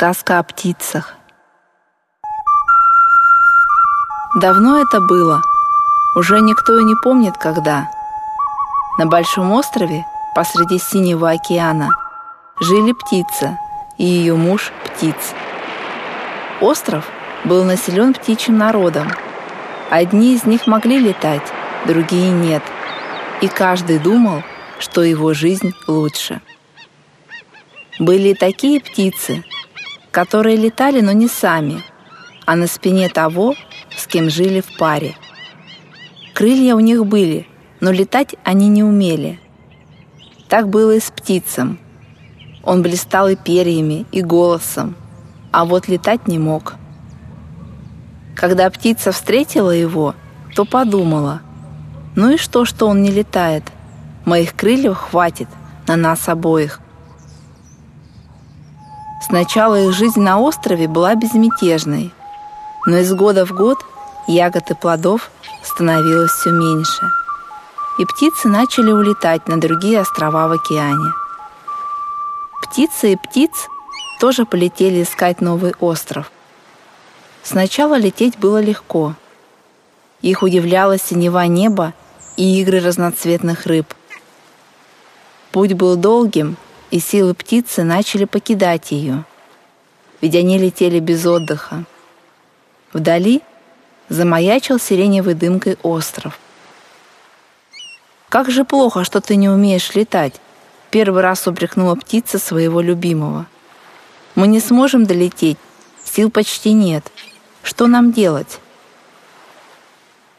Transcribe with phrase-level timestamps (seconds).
[0.00, 1.12] Сказка о птицах.
[4.40, 5.42] Давно это было,
[6.16, 7.90] уже никто и не помнит когда.
[8.96, 11.90] На большом острове посреди синего океана
[12.60, 13.58] жили птица
[13.98, 15.34] и ее муж птиц.
[16.62, 17.06] Остров
[17.44, 19.06] был населен птичьим народом.
[19.90, 21.46] Одни из них могли летать,
[21.84, 22.62] другие нет.
[23.42, 24.44] И каждый думал,
[24.78, 26.40] что его жизнь лучше.
[27.98, 29.44] Были такие птицы,
[30.10, 31.82] которые летали, но не сами,
[32.46, 33.54] а на спине того,
[33.96, 35.14] с кем жили в паре.
[36.34, 37.46] Крылья у них были,
[37.80, 39.40] но летать они не умели.
[40.48, 41.78] Так было и с птицем.
[42.62, 44.96] Он блистал и перьями, и голосом,
[45.52, 46.74] а вот летать не мог.
[48.36, 50.14] Когда птица встретила его,
[50.54, 51.40] то подумала,
[52.16, 53.64] ну и что, что он не летает?
[54.24, 55.48] Моих крыльев хватит
[55.86, 56.80] на нас обоих.
[59.20, 62.12] Сначала их жизнь на острове была безмятежной,
[62.86, 63.78] но из года в год
[64.26, 65.30] ягод и плодов
[65.62, 67.02] становилось все меньше,
[67.98, 71.12] и птицы начали улетать на другие острова в океане.
[72.62, 73.68] Птицы и птиц
[74.20, 76.32] тоже полетели искать новый остров.
[77.42, 79.14] Сначала лететь было легко.
[80.22, 81.92] Их удивляло синева неба
[82.36, 83.94] и игры разноцветных рыб.
[85.52, 86.56] Путь был долгим—
[86.90, 89.24] и силы птицы начали покидать ее,
[90.20, 91.84] ведь они летели без отдыха.
[92.92, 93.42] Вдали
[94.08, 96.38] замаячил сиреневой дымкой остров.
[98.28, 100.40] «Как же плохо, что ты не умеешь летать!»
[100.90, 103.46] Первый раз упрекнула птица своего любимого.
[104.34, 105.58] «Мы не сможем долететь,
[106.04, 107.10] сил почти нет.
[107.62, 108.58] Что нам делать?»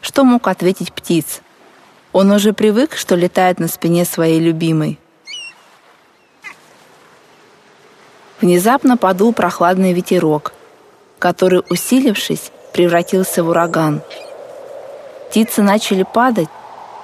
[0.00, 1.42] Что мог ответить птиц?
[2.12, 4.98] Он уже привык, что летает на спине своей любимой—
[8.40, 10.52] Внезапно подул прохладный ветерок,
[11.18, 14.00] который, усилившись, превратился в ураган.
[15.28, 16.48] Птицы начали падать,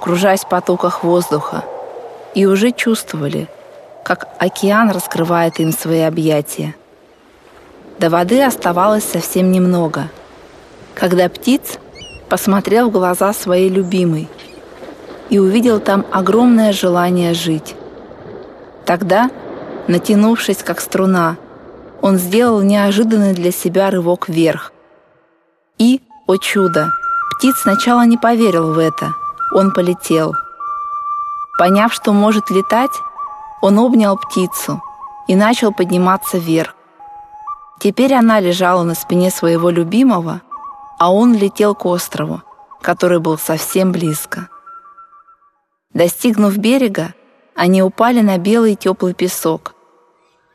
[0.00, 1.64] кружась в потоках воздуха,
[2.34, 3.46] и уже чувствовали,
[4.04, 6.74] как океан раскрывает им свои объятия.
[7.98, 10.08] До воды оставалось совсем немного,
[10.94, 11.78] когда птиц
[12.30, 14.28] посмотрел в глаза своей любимой
[15.28, 17.74] и увидел там огромное желание жить.
[18.86, 19.30] Тогда
[19.88, 21.38] Натянувшись, как струна,
[22.02, 24.72] он сделал неожиданный для себя рывок вверх.
[25.78, 26.92] И, о чудо,
[27.34, 29.14] птиц сначала не поверил в это.
[29.54, 30.34] Он полетел.
[31.58, 32.90] Поняв, что может летать,
[33.62, 34.82] он обнял птицу
[35.26, 36.74] и начал подниматься вверх.
[37.80, 40.42] Теперь она лежала на спине своего любимого,
[40.98, 42.42] а он летел к острову,
[42.82, 44.50] который был совсем близко.
[45.94, 47.14] Достигнув берега,
[47.54, 49.74] они упали на белый теплый песок,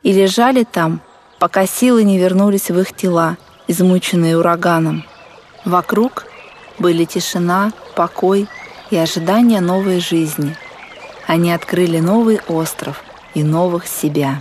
[0.04, 1.00] и лежали там,
[1.40, 5.04] пока силы не вернулись в их тела, измученные ураганом.
[5.64, 6.26] Вокруг
[6.78, 8.46] были тишина, покой
[8.90, 10.56] и ожидание новой жизни.
[11.26, 14.40] Они открыли новый остров и новых себя.